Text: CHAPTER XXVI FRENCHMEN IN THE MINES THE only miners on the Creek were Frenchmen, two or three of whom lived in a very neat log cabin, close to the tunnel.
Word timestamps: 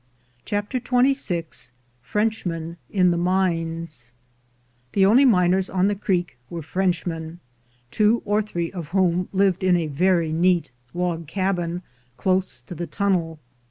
CHAPTER 0.45 0.79
XXVI 0.79 1.69
FRENCHMEN 2.01 2.77
IN 2.89 3.11
THE 3.11 3.17
MINES 3.17 4.13
THE 4.93 5.05
only 5.05 5.25
miners 5.25 5.69
on 5.69 5.89
the 5.89 5.93
Creek 5.95 6.39
were 6.49 6.63
Frenchmen, 6.63 7.39
two 7.91 8.23
or 8.25 8.41
three 8.41 8.71
of 8.71 8.87
whom 8.87 9.29
lived 9.31 9.63
in 9.63 9.77
a 9.77 9.85
very 9.85 10.33
neat 10.33 10.71
log 10.95 11.27
cabin, 11.27 11.83
close 12.17 12.63
to 12.63 12.73
the 12.73 12.87
tunnel. 12.87 13.37